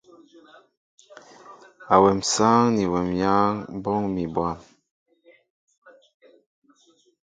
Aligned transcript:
Awem 1.93 2.19
sááŋ 2.31 2.59
ni 2.75 2.85
wem 2.91 3.09
yááŋ 3.21 3.53
ɓóoŋ 3.83 4.03
mi 4.15 4.23
bwăm. 4.33 4.59